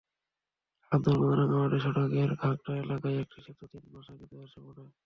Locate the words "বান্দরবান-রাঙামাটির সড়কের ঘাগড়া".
0.91-2.73